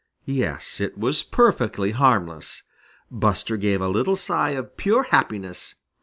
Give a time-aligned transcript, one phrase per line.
[0.25, 2.63] Yes, it was perfectly harmless.
[3.11, 5.75] Buster gave a little sigh of pure happiness.